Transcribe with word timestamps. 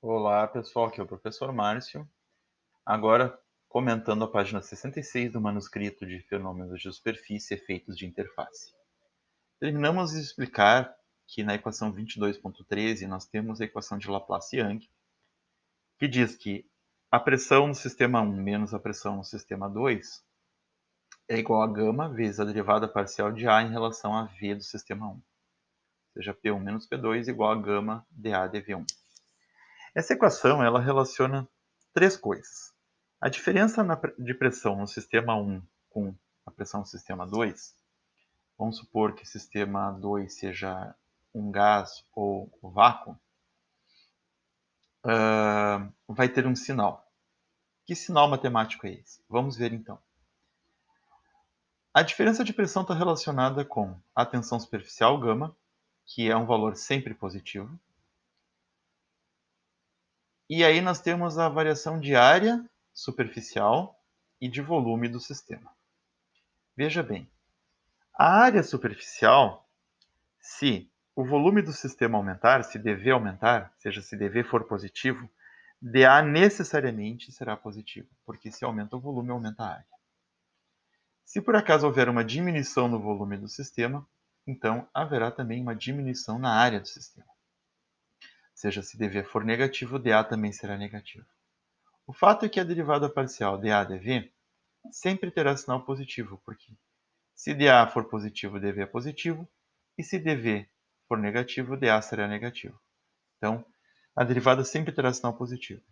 Olá 0.00 0.46
pessoal, 0.46 0.86
aqui 0.86 1.00
é 1.00 1.02
o 1.02 1.08
professor 1.08 1.52
Márcio. 1.52 2.08
Agora 2.86 3.36
comentando 3.68 4.22
a 4.22 4.30
página 4.30 4.62
66 4.62 5.32
do 5.32 5.40
manuscrito 5.40 6.06
de 6.06 6.20
Fenômenos 6.20 6.80
de 6.80 6.92
Superfície 6.92 7.52
e 7.52 7.56
Efeitos 7.56 7.98
de 7.98 8.06
Interface. 8.06 8.72
Terminamos 9.58 10.12
de 10.12 10.20
explicar 10.20 10.96
que 11.26 11.42
na 11.42 11.56
equação 11.56 11.92
22.13 11.92 13.08
nós 13.08 13.26
temos 13.26 13.60
a 13.60 13.64
equação 13.64 13.98
de 13.98 14.08
Laplace-Young, 14.08 14.88
que 15.98 16.06
diz 16.06 16.36
que 16.36 16.64
a 17.10 17.18
pressão 17.18 17.66
no 17.66 17.74
sistema 17.74 18.20
1 18.20 18.36
menos 18.40 18.72
a 18.72 18.78
pressão 18.78 19.16
no 19.16 19.24
sistema 19.24 19.68
2 19.68 20.24
é 21.28 21.38
igual 21.38 21.60
a 21.60 21.66
gama 21.66 22.08
vezes 22.08 22.38
a 22.38 22.44
derivada 22.44 22.86
parcial 22.86 23.32
de 23.32 23.48
A 23.48 23.62
em 23.62 23.70
relação 23.72 24.16
a 24.16 24.26
V 24.26 24.54
do 24.54 24.62
sistema 24.62 25.08
1. 25.08 25.10
Ou 25.10 25.22
seja, 26.14 26.32
P1 26.32 26.60
menos 26.60 26.88
P2 26.88 27.26
igual 27.26 27.50
a 27.50 27.60
gama 27.60 28.06
dA 28.08 28.48
dV1. 28.48 28.86
Essa 29.94 30.12
equação 30.12 30.62
ela 30.62 30.80
relaciona 30.80 31.48
três 31.92 32.16
coisas. 32.16 32.72
A 33.20 33.28
diferença 33.28 33.84
de 34.18 34.34
pressão 34.34 34.76
no 34.76 34.86
sistema 34.86 35.34
1 35.34 35.62
com 35.90 36.14
a 36.46 36.50
pressão 36.50 36.80
no 36.80 36.86
sistema 36.86 37.26
2, 37.26 37.74
vamos 38.56 38.76
supor 38.76 39.14
que 39.14 39.24
o 39.24 39.26
sistema 39.26 39.90
2 39.92 40.32
seja 40.32 40.94
um 41.34 41.50
gás 41.50 42.04
ou 42.14 42.50
vácuo, 42.62 43.18
uh, 45.04 45.92
vai 46.06 46.28
ter 46.28 46.46
um 46.46 46.54
sinal. 46.54 47.04
Que 47.84 47.94
sinal 47.94 48.28
matemático 48.28 48.86
é 48.86 48.92
esse? 48.92 49.22
Vamos 49.28 49.56
ver 49.56 49.72
então. 49.72 49.98
A 51.92 52.02
diferença 52.02 52.44
de 52.44 52.52
pressão 52.52 52.82
está 52.82 52.94
relacionada 52.94 53.64
com 53.64 53.98
a 54.14 54.24
tensão 54.24 54.60
superficial 54.60 55.18
gama, 55.18 55.56
que 56.06 56.30
é 56.30 56.36
um 56.36 56.46
valor 56.46 56.76
sempre 56.76 57.14
positivo. 57.14 57.78
E 60.48 60.64
aí 60.64 60.80
nós 60.80 61.00
temos 61.00 61.38
a 61.38 61.48
variação 61.48 62.00
de 62.00 62.16
área 62.16 62.64
superficial 62.94 64.02
e 64.40 64.48
de 64.48 64.62
volume 64.62 65.06
do 65.06 65.20
sistema. 65.20 65.70
Veja 66.74 67.02
bem, 67.02 67.30
a 68.14 68.40
área 68.40 68.62
superficial, 68.62 69.68
se 70.40 70.90
o 71.14 71.24
volume 71.24 71.60
do 71.60 71.72
sistema 71.72 72.16
aumentar, 72.16 72.64
se 72.64 72.78
dV 72.78 73.10
aumentar, 73.10 73.74
seja 73.76 74.00
se 74.00 74.16
dV 74.16 74.44
for 74.44 74.64
positivo, 74.64 75.28
dA 75.82 76.22
necessariamente 76.22 77.30
será 77.30 77.56
positivo, 77.56 78.08
porque 78.24 78.50
se 78.50 78.64
aumenta 78.64 78.96
o 78.96 79.00
volume, 79.00 79.30
aumenta 79.30 79.64
a 79.64 79.70
área. 79.74 79.98
Se 81.24 81.42
por 81.42 81.56
acaso 81.56 81.86
houver 81.86 82.08
uma 82.08 82.24
diminuição 82.24 82.88
no 82.88 82.98
volume 82.98 83.36
do 83.36 83.48
sistema, 83.48 84.08
então 84.46 84.88
haverá 84.94 85.30
também 85.30 85.60
uma 85.60 85.76
diminuição 85.76 86.38
na 86.38 86.52
área 86.54 86.80
do 86.80 86.88
sistema. 86.88 87.28
Seja 88.58 88.82
se 88.82 88.98
dV 88.98 89.22
for 89.22 89.44
negativo, 89.44 90.00
dA 90.00 90.24
também 90.24 90.50
será 90.50 90.76
negativo. 90.76 91.24
O 92.04 92.12
fato 92.12 92.44
é 92.44 92.48
que 92.48 92.58
a 92.58 92.64
derivada 92.64 93.08
parcial 93.08 93.56
dA/dV 93.56 94.32
sempre 94.90 95.30
terá 95.30 95.56
sinal 95.56 95.84
positivo, 95.84 96.42
porque 96.44 96.72
se 97.36 97.54
dA 97.54 97.86
for 97.86 98.06
positivo, 98.06 98.58
dV 98.58 98.80
é 98.80 98.86
positivo, 98.86 99.48
e 99.96 100.02
se 100.02 100.18
dV 100.18 100.68
for 101.06 101.18
negativo, 101.18 101.76
dA 101.76 102.02
será 102.02 102.26
negativo. 102.26 102.76
Então, 103.36 103.64
a 104.16 104.24
derivada 104.24 104.64
sempre 104.64 104.90
terá 104.90 105.12
sinal 105.12 105.34
positivo. 105.34 105.84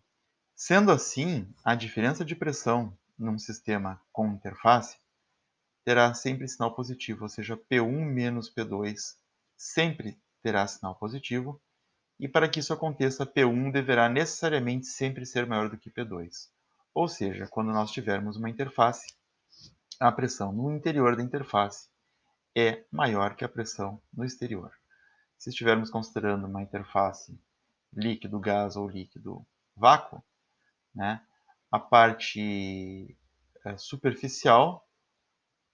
Sendo 0.56 0.90
assim, 0.90 1.48
a 1.64 1.76
diferença 1.76 2.24
de 2.24 2.34
pressão 2.34 2.98
num 3.16 3.38
sistema 3.38 4.02
com 4.10 4.26
interface 4.26 4.98
terá 5.84 6.12
sempre 6.14 6.48
sinal 6.48 6.74
positivo, 6.74 7.22
ou 7.22 7.28
seja, 7.28 7.56
P1 7.56 8.04
menos 8.04 8.52
P2 8.52 9.14
sempre 9.56 10.20
terá 10.42 10.66
sinal 10.66 10.96
positivo, 10.96 11.62
e 12.18 12.26
para 12.26 12.48
que 12.48 12.60
isso 12.60 12.72
aconteça, 12.72 13.26
P1 13.26 13.70
deverá 13.70 14.08
necessariamente 14.08 14.86
sempre 14.86 15.26
ser 15.26 15.46
maior 15.46 15.68
do 15.68 15.76
que 15.76 15.90
P2. 15.90 16.48
Ou 16.94 17.06
seja, 17.08 17.46
quando 17.46 17.72
nós 17.72 17.90
tivermos 17.90 18.36
uma 18.36 18.48
interface, 18.48 19.14
a 20.00 20.10
pressão 20.10 20.52
no 20.52 20.74
interior 20.74 21.14
da 21.14 21.22
interface 21.22 21.88
é 22.56 22.84
maior 22.90 23.36
que 23.36 23.44
a 23.44 23.48
pressão 23.48 24.00
no 24.14 24.24
exterior. 24.24 24.72
Se 25.36 25.50
estivermos 25.50 25.90
considerando 25.90 26.46
uma 26.46 26.62
interface 26.62 27.38
líquido, 27.92 28.40
gás 28.40 28.76
ou 28.76 28.88
líquido, 28.88 29.46
vácuo, 29.74 30.24
né, 30.94 31.22
a 31.70 31.78
parte 31.78 33.14
é, 33.64 33.76
superficial 33.76 34.88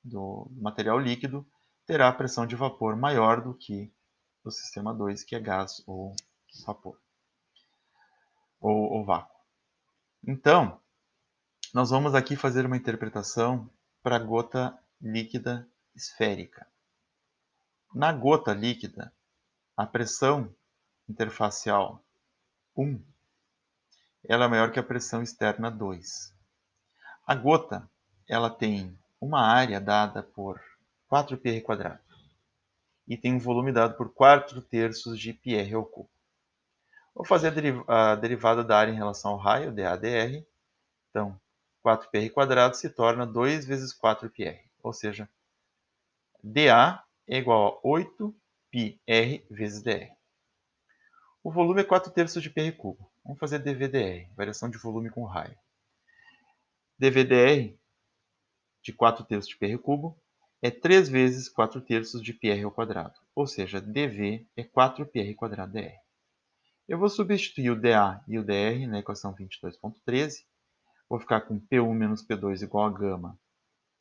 do 0.02 0.50
material 0.56 0.98
líquido 0.98 1.46
terá 1.86 2.12
pressão 2.12 2.44
de 2.46 2.56
vapor 2.56 2.96
maior 2.96 3.40
do 3.40 3.54
que 3.54 3.92
o 4.44 4.50
sistema 4.50 4.92
2, 4.92 5.22
que 5.22 5.36
é 5.36 5.40
gás 5.40 5.82
ou 5.86 6.14
vapor, 6.66 6.98
ou, 8.60 8.92
ou 8.92 9.04
vácuo. 9.04 9.34
Então, 10.26 10.80
nós 11.72 11.90
vamos 11.90 12.14
aqui 12.14 12.36
fazer 12.36 12.66
uma 12.66 12.76
interpretação 12.76 13.68
para 14.02 14.18
gota 14.18 14.78
líquida 15.00 15.68
esférica. 15.94 16.66
Na 17.94 18.12
gota 18.12 18.52
líquida, 18.52 19.12
a 19.76 19.86
pressão 19.86 20.54
interfacial 21.08 22.02
1 22.76 23.02
ela 24.24 24.44
é 24.44 24.48
maior 24.48 24.70
que 24.70 24.78
a 24.78 24.82
pressão 24.82 25.22
externa 25.22 25.70
2. 25.70 26.32
A 27.26 27.34
gota 27.34 27.88
ela 28.28 28.48
tem 28.48 28.96
uma 29.20 29.40
área 29.40 29.80
dada 29.80 30.22
por 30.22 30.60
4πr² 31.10 31.98
e 33.08 33.16
tem 33.16 33.34
um 33.34 33.38
volume 33.38 33.72
dado 33.72 33.96
por 33.96 34.12
4 34.12 34.62
terços 34.62 35.18
de 35.18 35.32
πr 35.32 35.74
ao 35.74 35.84
cubo. 35.84 36.11
Vou 37.13 37.25
fazer 37.25 37.47
a, 37.47 37.51
deriv 37.51 37.83
a 37.87 38.15
derivada 38.15 38.63
da 38.63 38.77
área 38.77 38.91
em 38.91 38.95
relação 38.95 39.31
ao 39.31 39.37
raio, 39.37 39.71
dAdr. 39.71 40.45
Então, 41.09 41.39
4πr² 41.83 42.73
se 42.73 42.89
torna 42.89 43.25
2 43.25 43.65
vezes 43.65 43.97
4πr, 43.97 44.59
ou 44.83 44.93
seja, 44.93 45.27
dA 46.43 47.03
é 47.27 47.37
igual 47.37 47.79
a 47.83 47.87
8πr 47.87 49.43
vezes 49.49 49.81
dr. 49.81 50.13
O 51.43 51.51
volume 51.51 51.81
é 51.81 51.83
4 51.83 52.11
terços 52.11 52.43
de 52.43 52.49
πr 52.49 52.71
cubo. 52.77 53.09
Vamos 53.23 53.39
fazer 53.39 53.59
dVdr, 53.59 54.29
variação 54.35 54.69
de 54.69 54.77
volume 54.77 55.09
com 55.09 55.23
raio. 55.23 55.57
dVdr 56.99 57.73
de 58.81 58.93
4 58.93 59.25
terços 59.25 59.49
de 59.49 59.57
πr 59.57 59.77
cubo 59.81 60.17
é 60.61 60.69
3 60.69 61.09
vezes 61.09 61.49
4 61.49 61.81
terços 61.81 62.21
de 62.21 62.33
πr 62.33 62.63
ao 62.63 62.71
quadrado, 62.71 63.19
ou 63.33 63.47
seja, 63.47 63.81
dV 63.81 64.45
é 64.55 64.63
4πr 64.63 65.35
quadrado 65.35 65.73
dr. 65.73 66.00
Eu 66.87 66.97
vou 66.97 67.09
substituir 67.09 67.69
o 67.69 67.79
dA 67.79 68.23
e 68.27 68.39
o 68.39 68.43
dr 68.43 68.87
na 68.87 68.97
equação 68.99 69.35
22.13. 69.35 70.45
Vou 71.09 71.19
ficar 71.19 71.41
com 71.41 71.59
P1 71.59 71.93
menos 71.93 72.25
P2 72.25 72.63
igual 72.63 72.85
a 72.85 72.89
gama 72.89 73.37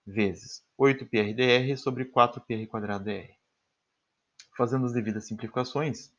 vezes 0.06 0.64
8πr 0.78 1.34
dr 1.34 1.76
sobre 1.76 2.04
4πr 2.04 2.68
quadrado 2.68 3.04
dr. 3.04 3.28
Fazendo 4.56 4.86
as 4.86 4.92
devidas 4.92 5.26
simplificações, 5.26 6.12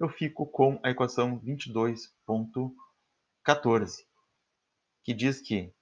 eu 0.00 0.08
fico 0.08 0.46
com 0.46 0.80
a 0.82 0.90
equação 0.90 1.38
22.14, 1.40 4.06
que 5.04 5.12
diz 5.12 5.40
que 5.40 5.74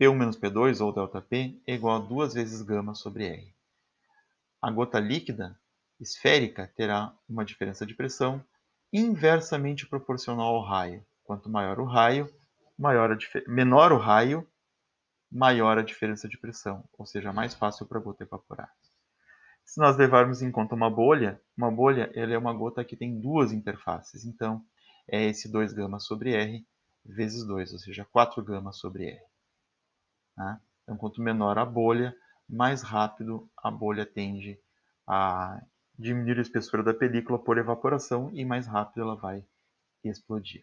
P1 0.00 0.16
menos 0.16 0.38
P2, 0.38 0.84
ou 0.84 0.92
ΔP, 0.92 1.62
é 1.66 1.74
igual 1.74 2.02
a 2.02 2.06
2 2.06 2.34
vezes 2.34 2.62
gama 2.62 2.94
sobre 2.94 3.26
R. 3.26 3.54
A 4.60 4.70
gota 4.70 4.98
líquida, 4.98 5.58
esférica, 6.00 6.66
terá 6.74 7.16
uma 7.28 7.44
diferença 7.44 7.86
de 7.86 7.94
pressão 7.94 8.44
inversamente 8.91 9.87
proporcional 9.87 10.55
ao 10.55 10.63
raio. 10.63 11.05
Quanto 11.23 11.49
maior 11.49 11.79
o 11.79 11.85
raio, 11.85 12.29
maior 12.77 13.11
a 13.11 13.17
menor 13.47 13.91
o 13.91 13.97
raio, 13.97 14.47
maior 15.31 15.77
a 15.77 15.83
diferença 15.83 16.27
de 16.27 16.37
pressão, 16.37 16.83
ou 16.97 17.05
seja, 17.05 17.33
mais 17.33 17.53
fácil 17.53 17.85
para 17.85 17.99
a 17.99 18.01
gota 18.01 18.23
evaporar. 18.23 18.71
Se 19.65 19.79
nós 19.79 19.97
levarmos 19.97 20.41
em 20.41 20.51
conta 20.51 20.75
uma 20.75 20.89
bolha, 20.89 21.41
uma 21.57 21.71
bolha 21.71 22.11
ela 22.13 22.33
é 22.33 22.37
uma 22.37 22.53
gota 22.53 22.85
que 22.85 22.95
tem 22.95 23.19
duas 23.19 23.51
interfaces, 23.51 24.23
então 24.23 24.63
é 25.07 25.23
esse 25.23 25.51
2 25.51 25.73
gama 25.73 25.99
sobre 25.99 26.33
R 26.33 26.65
vezes 27.03 27.45
2, 27.45 27.73
ou 27.73 27.79
seja, 27.79 28.05
4 28.05 28.43
gama 28.43 28.71
sobre 28.71 29.05
R. 29.05 29.21
Né? 30.37 30.59
Então, 30.83 30.97
quanto 30.97 31.21
menor 31.21 31.57
a 31.57 31.65
bolha, 31.65 32.15
mais 32.47 32.81
rápido 32.81 33.49
a 33.57 33.69
bolha 33.71 34.05
tende 34.05 34.59
a 35.07 35.61
diminuir 35.97 36.37
a 36.37 36.41
espessura 36.41 36.83
da 36.83 36.93
película 36.93 37.39
por 37.39 37.57
evaporação 37.57 38.29
e 38.33 38.45
mais 38.45 38.67
rápido 38.67 39.01
ela 39.01 39.15
vai 39.15 39.45
explodir. 40.03 40.61